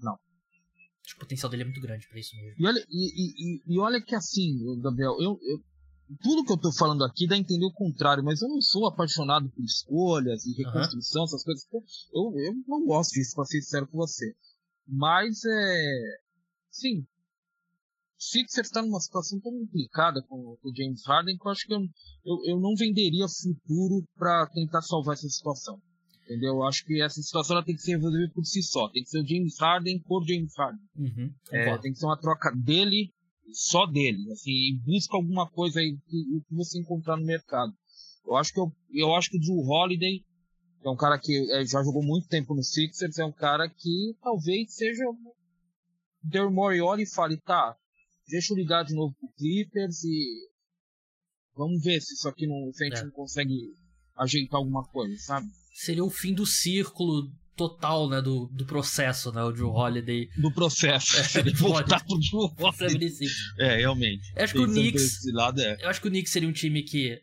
[0.00, 0.14] Não.
[0.14, 2.56] o potencial dele é muito grande pra isso mesmo.
[2.58, 5.62] E olha, e, e, e olha que assim, Gabriel, eu, eu,
[6.22, 8.86] tudo que eu tô falando aqui dá a entender o contrário, mas eu não sou
[8.86, 11.26] apaixonado por escolhas e reconstrução, uhum.
[11.26, 11.66] essas coisas.
[12.12, 14.34] Eu, eu não gosto disso, pra ser sincero com você.
[14.86, 16.18] Mas é.
[16.70, 17.06] Sim,
[18.18, 21.74] Sixers está numa situação tão complicada com, com o James Harden que eu acho que
[21.74, 21.80] eu,
[22.24, 25.80] eu, eu não venderia futuro para tentar salvar essa situação.
[26.24, 26.54] Entendeu?
[26.54, 28.88] Eu acho que essa situação ela tem que ser resolvida por si só.
[28.88, 30.88] Tem que ser o James Harden por James Harden.
[30.96, 33.12] Uhum, é, tem que ser uma troca dele,
[33.52, 34.30] só dele.
[34.32, 37.72] Assim, e busca alguma coisa aí que, que você encontrar no mercado.
[38.26, 40.24] Eu acho que eu, eu acho que o Drew Holiday,
[40.80, 43.68] que é um cara que é, já jogou muito tempo no Sixers, é um cara
[43.68, 45.04] que talvez seja
[46.22, 47.76] Daryl Morey olha e fale, tá,
[48.26, 50.48] deixa eu ligar de novo pro Clippers e
[51.54, 53.04] vamos ver se isso aqui não, se a gente é.
[53.04, 53.76] não consegue
[54.16, 55.46] ajeitar alguma coisa, sabe?
[55.74, 60.28] Seria o fim do círculo total, né, do, do processo, né, o Drew Holiday.
[60.36, 61.16] Do processo.
[61.16, 63.10] É, Ele voltar pro Drew Holiday.
[63.58, 64.32] É, realmente.
[64.36, 65.76] Eu acho que o Knicks, lado, é.
[65.80, 67.20] eu acho que o Knicks seria um time que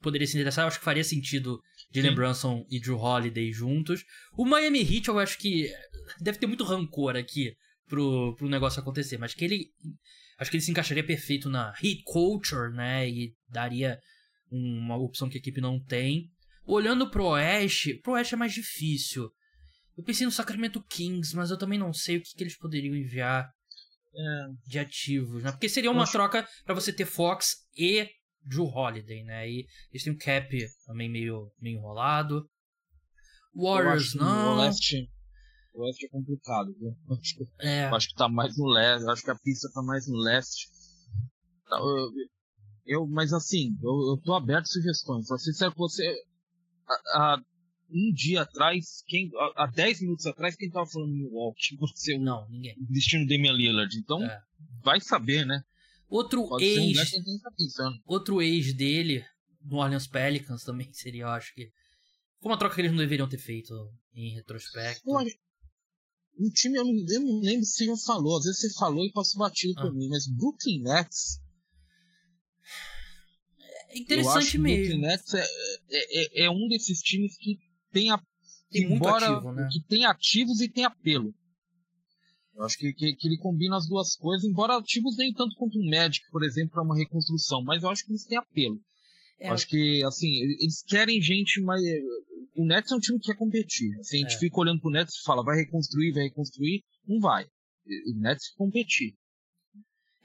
[0.00, 1.60] poderia se interessar, eu acho que faria sentido
[1.92, 4.04] Jalen Brunson e Drew Holiday juntos.
[4.36, 5.72] O Miami Heat, eu acho que
[6.20, 7.54] deve ter muito rancor aqui
[7.88, 9.70] pro, pro negócio acontecer, mas que ele
[10.38, 13.08] Acho que ele se encaixaria perfeito na hit culture, né?
[13.08, 13.98] E daria
[14.50, 16.30] uma opção que a equipe não tem.
[16.66, 19.30] Olhando pro Oeste, pro Oeste é mais difícil.
[19.96, 22.94] Eu pensei no Sacramento Kings, mas eu também não sei o que, que eles poderiam
[22.94, 23.50] enviar
[24.14, 24.46] é.
[24.66, 25.50] de ativos, né?
[25.52, 28.08] Porque seria uma troca para você ter Fox e
[28.42, 29.48] Drew Holiday, né?
[29.48, 30.48] E eles têm um cap
[30.86, 32.48] também meio, meio enrolado.
[33.54, 34.58] Warriors não.
[35.74, 36.96] O oeste é complicado, viu?
[37.10, 37.84] Acho que, é.
[37.84, 40.68] acho que tá mais no leste, acho que a pista tá mais no leste.
[41.68, 42.12] Tá, eu,
[42.86, 45.26] eu, mas assim, eu, eu tô aberto a sugestões.
[45.42, 46.14] Sincero com você,
[47.12, 47.38] há
[47.90, 51.76] um dia atrás, quem, há 10 minutos atrás, quem tava falando Milwaukee?
[51.80, 52.74] Você, não, ninguém.
[52.88, 53.96] Destino Damian Lillard.
[53.96, 54.42] Então, é.
[54.82, 55.62] vai saber, né?
[56.08, 57.12] Outro Pode ex.
[57.14, 59.24] Um tá outro ex dele,
[59.62, 61.70] no Orleans Pelicans, também seria, eu acho que.
[62.40, 63.74] Foi uma troca que eles não deveriam ter feito
[64.14, 65.02] em retrospecto.
[65.04, 65.16] Eu,
[66.38, 69.04] um time, eu não, eu não lembro se você já falou, às vezes você falou
[69.04, 69.82] e passou batido ah.
[69.82, 71.40] por mim, mas Brooklyn Nets.
[73.88, 74.84] É interessante mesmo.
[74.84, 75.46] Brooklyn Nets é,
[75.90, 77.58] é, é, é, um desses times que
[77.92, 78.08] tem,
[78.74, 79.68] embora, ativo, né?
[79.72, 81.34] que tem ativos e tem apelo.
[82.54, 85.78] Eu acho que, que, que, ele combina as duas coisas, embora ativos nem tanto quanto
[85.78, 88.80] o Magic, por exemplo, para uma reconstrução, mas eu acho que eles têm apelo.
[89.38, 89.50] É.
[89.50, 91.82] Acho que, assim, eles querem gente mais
[92.56, 93.90] o Nets é um time que quer competir.
[94.02, 94.38] Se a gente é.
[94.38, 97.44] fica olhando pro Nets e fala, vai reconstruir, vai reconstruir, não vai.
[97.44, 99.14] O Nets quer competir.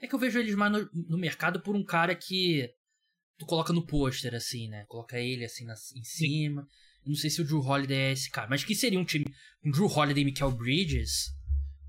[0.00, 2.68] É que eu vejo eles mais no, no, mercado por um cara que
[3.38, 4.84] tu coloca no pôster, assim, né?
[4.88, 6.66] Coloca ele assim na, em cima.
[7.04, 9.26] Não sei se o Drew Holiday é esse cara, mas que seria um time.
[9.64, 11.32] Um Drew Holiday e Michael Bridges.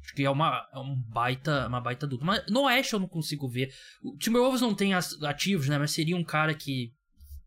[0.04, 2.26] Acho que é uma, é um baita, uma baita dupla.
[2.26, 3.74] Mas no Oeste eu não consigo ver.
[4.04, 5.78] O Timberwolves não tem ativos, né?
[5.78, 6.92] Mas seria um cara que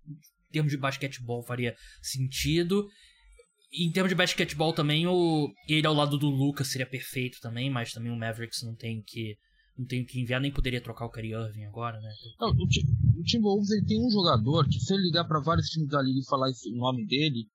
[0.08, 2.88] em termos de basquetebol faria sentido.
[3.72, 7.92] Em termos de basquetebol também, o ele ao lado do Lucas seria perfeito também, mas
[7.92, 9.36] também o Mavericks não tem que
[9.76, 12.10] não tem que enviar, nem poderia trocar o Kyrie Irving agora, né?
[12.40, 16.00] Não, o, Timberwolves ele tem um jogador que se ele ligar para vários times da
[16.00, 17.46] liga e falar o nome dele,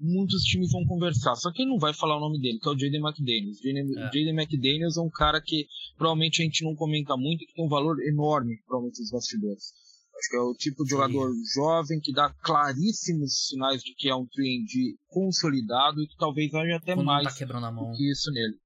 [0.00, 1.34] muitos times vão conversar.
[1.36, 3.58] Só que ele não vai falar o nome dele, que é o Jaden McDaniels.
[3.58, 4.42] Jaden, é.
[4.42, 8.00] McDaniels é um cara que provavelmente a gente não comenta muito, que tem um valor
[8.02, 9.72] enorme, provavelmente, nos bastidores.
[10.18, 11.42] Acho que é o tipo de jogador Sim.
[11.54, 14.68] jovem que dá claríssimos sinais de que é um trend
[15.08, 18.58] consolidado e que talvez haja até Quando mais tá do que isso nele.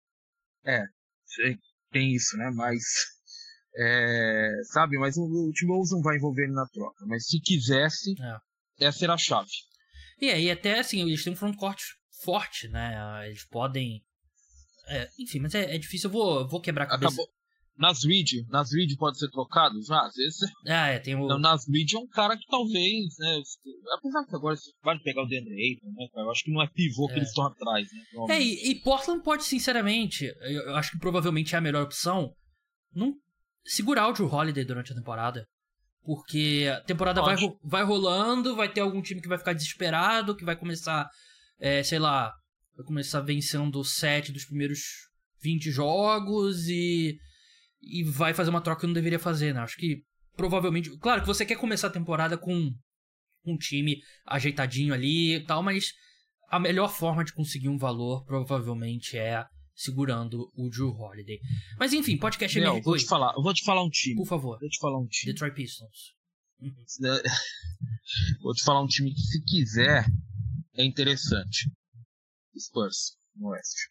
[0.67, 0.83] É,
[1.93, 2.51] tem isso, né?
[2.55, 2.83] Mas,
[3.77, 7.05] é, sabe, mas o, o Timberwolves não vai envolver ele na troca.
[7.07, 8.87] Mas se quisesse, é.
[8.87, 9.51] essa era a chave.
[10.21, 11.81] E aí, até assim, eles têm um frontcourt
[12.23, 13.27] forte, né?
[13.27, 14.03] Eles podem.
[14.89, 16.09] É, enfim, mas é, é, difícil.
[16.09, 17.15] Eu vou, vou quebrar a cabeça.
[17.15, 17.29] Acabou,
[17.77, 20.01] Nas Reed, nas Reed pode ser trocado já?
[20.01, 20.39] Às vezes.
[20.67, 21.39] Ah, é, tem o.
[21.39, 23.43] Nas Reed é um cara que talvez, né?
[23.97, 26.07] Apesar que agora pode pegar o Deandre Ayton, né?
[26.15, 27.17] Eu acho que não é pivô que é.
[27.17, 28.37] eles estão atrás, né?
[28.37, 32.35] É, e, e, Portland pode, sinceramente, eu acho que provavelmente é a melhor opção,
[32.93, 33.15] não
[33.65, 35.47] segurar o Drew Holiday durante a temporada.
[36.05, 40.45] Porque a temporada vai, vai rolando, vai ter algum time que vai ficar desesperado, que
[40.45, 41.09] vai começar,
[41.59, 42.33] é, sei lá,
[42.77, 44.81] vai começar vencendo 7 dos primeiros
[45.43, 47.17] 20 jogos e
[47.87, 49.61] e vai fazer uma troca que não deveria fazer, né?
[49.61, 50.03] Acho que
[50.37, 50.97] provavelmente.
[50.99, 52.71] Claro que você quer começar a temporada com
[53.47, 55.93] um time ajeitadinho ali e tal, mas
[56.49, 61.41] a melhor forma de conseguir um valor provavelmente é segurando o Drew Holiday.
[61.79, 64.17] Mas enfim, podcast Meu, vou te falar, eu vou te falar um time.
[64.17, 64.59] Por favor.
[64.61, 65.33] Vou te falar um time.
[65.33, 66.15] Detroit Pistons.
[66.61, 66.73] Uhum.
[68.43, 70.07] vou te falar um time que se quiser
[70.77, 71.71] é interessante.
[72.59, 73.91] Spurs no Oeste.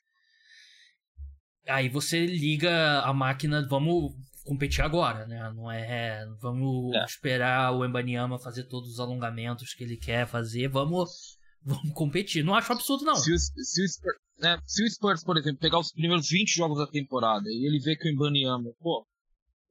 [1.68, 5.52] Aí você liga a máquina, vamos competir agora, né?
[5.56, 6.26] Não é.
[6.42, 7.06] Vamos é.
[7.06, 12.44] esperar o Embanyama fazer todos os alongamentos que ele quer fazer, vamos, vamos competir.
[12.44, 13.16] Não acho absurdo, não.
[13.16, 16.50] Se o, se o, Spurs, né, se o Spurs, por exemplo, pegar os primeiros 20
[16.50, 19.06] jogos da temporada e ele vê que o Embanyama, pô,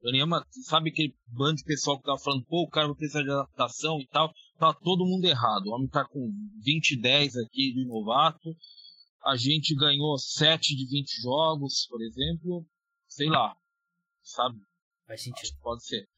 [0.02, 3.22] o Embanyama, sabe aquele bando de pessoal que tava falando, pô, o cara vai precisar
[3.22, 5.66] de adaptação e tal, tá todo mundo errado.
[5.66, 6.32] O homem tá com
[6.64, 8.50] 20 10 aqui de novato
[9.24, 12.66] a gente ganhou 7 de 20 jogos, por exemplo,
[13.06, 13.56] sei lá,
[14.22, 14.58] sabe?
[15.06, 15.56] Faz sentido.
[15.60, 16.08] Pode ser.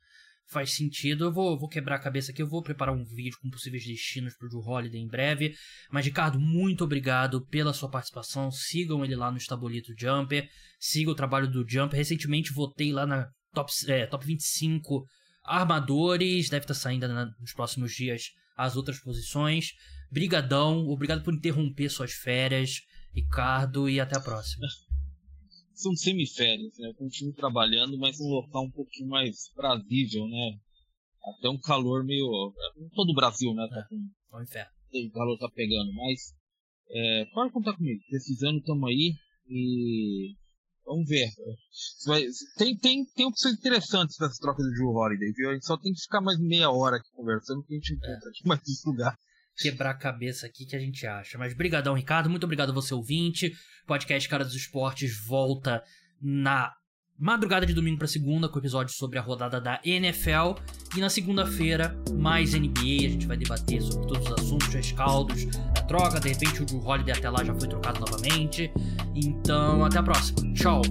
[0.46, 1.24] Faz sentido.
[1.24, 2.42] Eu vou, vou quebrar a cabeça aqui.
[2.42, 5.54] Eu vou preparar um vídeo com possíveis destinos pro Drew Holiday em breve.
[5.90, 8.50] Mas, Ricardo, muito obrigado pela sua participação.
[8.50, 10.48] Sigam ele lá no Estabolito Jumper.
[10.78, 11.96] Siga o trabalho do Jumper.
[11.96, 15.04] Recentemente votei lá na top, é, top 25
[15.42, 16.48] armadores.
[16.48, 17.08] Deve estar tá saindo
[17.40, 18.24] nos próximos dias
[18.56, 19.72] as outras posições.
[20.10, 20.86] Brigadão.
[20.88, 22.80] Obrigado por interromper suas férias.
[23.14, 24.66] Ricardo, e até a próxima.
[25.74, 26.88] São semiférias, né?
[26.88, 30.58] Eu continuo trabalhando, mas um local um pouquinho mais prazível, né?
[31.38, 32.26] Até um calor meio.
[32.94, 33.66] Todo o Brasil, né?
[33.68, 34.58] Tá é, com...
[34.58, 35.06] É.
[35.06, 36.34] O calor tá pegando, mas.
[36.90, 38.00] É, pode contar comigo.
[38.08, 39.14] Precisando, tamo aí.
[39.48, 40.34] E.
[40.84, 41.28] Vamos ver.
[42.58, 45.50] Tem, tem, tem opções interessantes nessa troca do Joe Holiday, viu?
[45.50, 48.28] A gente só tem que ficar mais meia hora aqui conversando que a gente encontra
[48.28, 48.28] é.
[48.28, 49.18] aqui mais lugar
[49.56, 51.38] quebrar a cabeça aqui que a gente acha.
[51.38, 52.30] Mas brigadão, Ricardo.
[52.30, 53.52] Muito obrigado a você, ouvinte.
[53.86, 55.82] Podcast Cara dos Esportes volta
[56.20, 56.72] na
[57.18, 60.54] madrugada de domingo para segunda com episódio sobre a rodada da NFL.
[60.96, 63.06] E na segunda-feira, mais NBA.
[63.06, 66.20] A gente vai debater sobre todos os assuntos, rescaldos da troca.
[66.20, 68.72] De repente, o Drew Holiday até lá já foi trocado novamente.
[69.14, 70.52] Então, até a próxima.
[70.54, 70.82] Tchau.